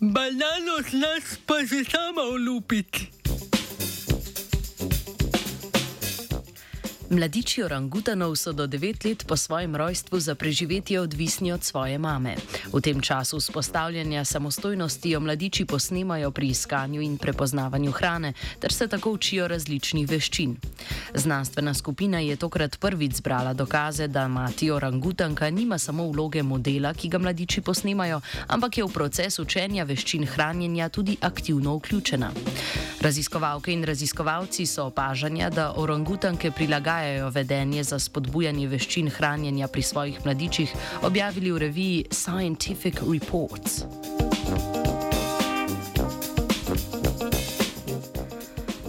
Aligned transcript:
Banano 0.00 0.78
znaš 0.90 1.42
pa 1.46 1.64
že 1.66 1.84
sama 1.90 2.22
olupiti. 2.22 3.10
Mladiči 7.08 7.62
orangutanov 7.64 8.36
so 8.36 8.52
do 8.52 8.66
9 8.68 9.08
let 9.08 9.24
po 9.24 9.36
svojem 9.36 9.76
rojstvu 9.76 10.20
za 10.20 10.34
preživetje 10.34 11.00
odvisni 11.00 11.52
od 11.52 11.64
svoje 11.64 11.98
mame. 11.98 12.36
V 12.72 12.80
tem 12.84 13.00
času 13.00 13.40
vzpostavljanja 13.40 14.24
samostojnosti 14.24 15.10
jo 15.10 15.20
mladiči 15.20 15.64
posnemajo 15.64 16.30
pri 16.30 16.48
iskanju 16.48 17.00
in 17.00 17.16
prepoznavanju 17.16 17.92
hrane, 17.92 18.32
ter 18.60 18.72
se 18.72 18.88
tako 18.88 19.12
učijo 19.12 19.48
različnih 19.48 20.08
veščin. 20.08 20.56
Znanstvena 21.14 21.74
skupina 21.74 22.20
je 22.20 22.36
tokrat 22.36 22.76
prvič 22.76 23.12
zbrala 23.12 23.54
dokaze, 23.54 24.08
da 24.08 24.28
mati 24.28 24.70
orangutanka 24.70 25.50
nima 25.50 25.78
samo 25.78 26.10
vloge 26.12 26.42
modela, 26.42 26.94
ki 26.94 27.08
ga 27.08 27.18
mladiči 27.18 27.60
posnemajo, 27.60 28.20
ampak 28.46 28.78
je 28.78 28.84
v 28.84 28.92
proces 28.92 29.38
učenja 29.38 29.84
veščin 29.84 30.26
hranjenja 30.26 30.88
tudi 30.88 31.16
aktivno 31.20 31.76
vključena. 31.76 32.30
Raziskovalke 33.00 33.72
in 33.72 33.84
raziskovalci 33.84 34.66
so 34.66 34.88
opažanja, 34.90 35.50
da 35.50 35.72
orangutanke 35.76 36.50
prilagajajo 36.50 37.30
vedenje 37.30 37.84
za 37.84 37.98
spodbujanje 37.98 38.66
veščin 38.68 39.10
hranjenja 39.10 39.68
pri 39.68 39.82
svojih 39.82 40.18
mladičih, 40.24 40.74
objavili 41.02 41.52
v 41.52 41.58
reviji 41.58 42.04
Scientific 42.10 42.98
Reports. 43.06 43.84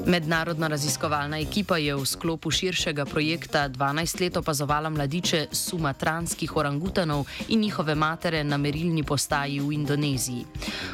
Mednarodna 0.10 0.68
raziskovalna 0.68 1.38
ekipa 1.38 1.78
je 1.78 1.94
v 1.96 2.06
sklopu 2.06 2.50
širšega 2.52 3.06
projekta 3.06 3.68
12 3.70 4.22
let 4.22 4.38
opazovala 4.38 4.90
mladiče 4.90 5.48
sumatranskih 5.52 6.56
orangutanov 6.58 7.28
in 7.48 7.60
njihove 7.60 7.96
matere 7.96 8.44
na 8.44 8.58
merilni 8.58 9.04
postaji 9.04 9.60
v 9.60 9.74
Indoneziji. 9.74 10.46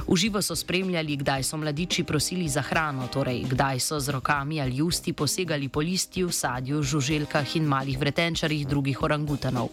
Uživo 0.07 0.41
so 0.41 0.55
spremljali, 0.55 1.16
kdaj 1.16 1.44
so 1.44 1.57
mladiči 1.57 2.03
prosili 2.03 2.49
za 2.49 2.61
hrano, 2.61 3.07
torej 3.07 3.45
kdaj 3.49 3.80
so 3.80 3.99
z 3.99 4.11
rokami 4.11 4.61
ali 4.61 4.81
usti 4.81 5.13
posegali 5.13 5.69
po 5.69 5.79
listju, 5.79 6.31
sadju, 6.31 6.83
žuželkah 6.83 7.55
in 7.55 7.63
malih 7.63 8.00
vretenčarjih 8.00 8.67
drugih 8.67 9.03
orangutanov. 9.03 9.69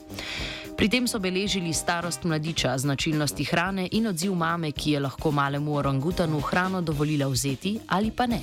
Pri 0.76 0.88
tem 0.88 1.08
so 1.08 1.18
beležili 1.18 1.74
starost 1.74 2.24
mladiča, 2.24 2.78
značilnosti 2.78 3.44
hrane 3.44 3.88
in 3.92 4.06
odziv 4.06 4.34
mame, 4.34 4.70
ki 4.72 4.90
je 4.90 5.00
lahko 5.00 5.30
malemu 5.30 5.74
orangutanu 5.74 6.40
hrano 6.40 6.80
dovolila 6.80 7.26
vzeti 7.26 7.80
ali 7.88 8.10
pa 8.10 8.26
ne. 8.26 8.40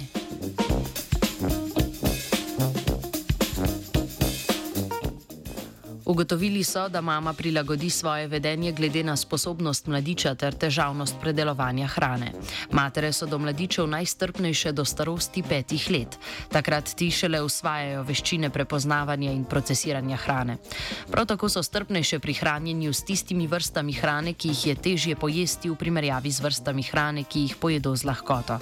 Ugotovili 6.10 6.64
so, 6.64 6.90
da 6.90 7.02
mama 7.02 7.34
prilagodi 7.34 7.90
svoje 7.90 8.28
vedenje 8.28 8.72
glede 8.72 9.04
na 9.04 9.16
sposobnost 9.16 9.88
mladiča 9.88 10.36
ter 10.36 10.56
težavnost 10.56 11.16
predelovanja 11.22 11.88
hrane. 11.88 12.32
Matere 12.72 13.12
so 13.14 13.26
do 13.26 13.38
mladičev 13.38 13.88
najstrpnejše 13.88 14.72
do 14.72 14.86
starosti 14.86 15.44
petih 15.44 15.92
let. 15.92 16.18
Takrat 16.52 16.90
ti 16.96 17.12
šele 17.12 17.42
usvajajo 17.42 18.02
veščine 18.04 18.50
prepoznavanja 18.50 19.32
in 19.32 19.44
procesiranja 19.46 20.18
hrane. 20.18 20.58
Prav 21.12 21.28
tako 21.30 21.50
so 21.50 21.64
strpnejše 21.64 22.20
pri 22.20 22.34
hranjenju 22.34 22.94
s 22.94 23.06
tistimi 23.06 23.48
vrstami 23.48 23.94
hrane, 23.94 24.34
ki 24.34 24.50
jih 24.50 24.66
je 24.66 24.76
težje 24.76 25.16
pojesti 25.16 25.70
v 25.70 25.76
primerjavi 25.76 26.32
z 26.32 26.42
vrstami 26.42 26.88
hrane, 26.90 27.24
ki 27.24 27.40
jih 27.46 27.56
pojedo 27.56 27.94
z 27.96 28.10
lahkoto. 28.10 28.58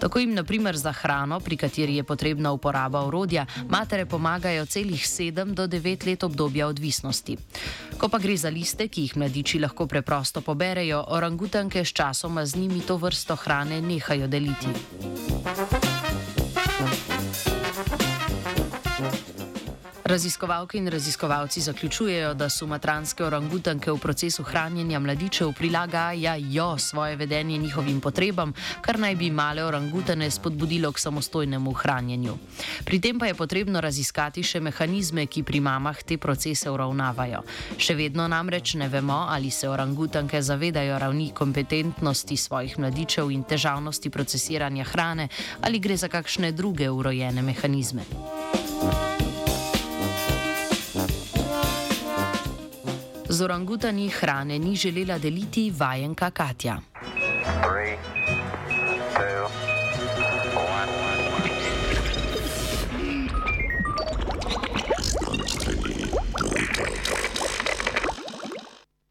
Tako 0.00 0.18
jim, 0.18 0.34
naprimer, 0.34 0.76
za 0.76 0.92
hrano, 0.92 1.38
pri 1.40 1.56
kateri 1.56 1.96
je 1.96 2.02
potrebna 2.02 2.52
uporaba 2.52 3.06
orodja, 3.06 3.46
matere 3.68 4.06
pomagajo 4.06 4.66
celih 4.66 5.08
sedem 5.08 5.54
do 5.54 5.66
devet 5.66 6.06
let 6.06 6.26
obdobja 6.26 6.66
odvisnosti 6.66 6.87
odvisnosti. 6.88 7.36
Ko 7.98 8.08
pa 8.08 8.18
gre 8.18 8.36
za 8.36 8.48
liste, 8.48 8.88
ki 8.88 9.02
jih 9.02 9.16
mladiči 9.16 9.60
lahko 9.60 9.86
preprosto 9.86 10.40
poberejo, 10.40 11.04
orangutanke 11.08 11.84
s 11.84 11.92
časoma 11.92 12.46
z 12.46 12.56
njimi 12.56 12.80
to 12.80 12.96
vrsto 12.96 13.36
hrane 13.36 13.80
nehajo 13.80 14.26
deliti. 14.26 14.72
Raziskovalke 20.08 20.78
in 20.78 20.88
raziskovalci 20.88 21.60
zaključujejo, 21.60 22.34
da 22.34 22.48
sumatranske 22.48 23.24
orangutanke 23.24 23.92
v 23.92 23.98
procesu 23.98 24.42
hranjenja 24.42 24.98
mladičev 24.98 25.52
prilagajajo 25.52 26.78
svoje 26.78 27.16
vedenje 27.16 27.58
njihovim 27.58 28.00
potrebam, 28.00 28.54
kar 28.80 28.98
naj 28.98 29.16
bi 29.16 29.30
male 29.30 29.64
orangutane 29.64 30.30
spodbudilo 30.30 30.92
k 30.92 30.98
samostojnemu 30.98 31.72
hranjenju. 31.72 32.38
Pri 32.84 33.00
tem 33.00 33.18
pa 33.18 33.26
je 33.26 33.34
potrebno 33.34 33.80
raziskati 33.80 34.42
še 34.42 34.60
mehanizme, 34.60 35.26
ki 35.26 35.42
pri 35.42 35.60
mamah 35.60 36.02
te 36.02 36.16
procese 36.16 36.70
uravnavajo. 36.70 37.44
Še 37.76 37.94
vedno 37.94 38.28
namreč 38.28 38.74
ne 38.80 38.88
vemo, 38.88 39.26
ali 39.28 39.50
se 39.50 39.68
orangutanke 39.68 40.42
zavedajo 40.42 40.98
ravni 40.98 41.30
kompetentnosti 41.34 42.36
svojih 42.36 42.78
mladičev 42.78 43.30
in 43.30 43.44
težavnosti 43.44 44.10
procesiranja 44.10 44.84
hrane, 44.84 45.28
ali 45.60 45.78
gre 45.78 45.96
za 45.96 46.08
kakšne 46.08 46.52
druge 46.52 46.88
urojene 46.90 47.42
mehanizme. 47.42 48.08
Z 53.38 53.44
orangutani 53.44 54.08
hrane 54.10 54.58
ni 54.58 54.74
želela 54.76 55.18
deliti 55.18 55.70
vajenka 55.70 56.30
Katja. 56.30 56.80
Three, 57.62 57.94
two, 59.14 59.67